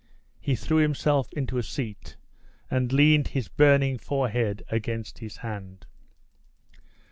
He 0.39 0.55
threw 0.55 0.77
himself 0.77 1.31
into 1.33 1.59
a 1.59 1.61
seat, 1.61 2.15
and 2.71 2.91
leaned 2.91 3.27
his 3.27 3.47
burning 3.49 3.99
forehead 3.99 4.63
against 4.67 5.19
his 5.19 5.37
hand. 5.45 5.85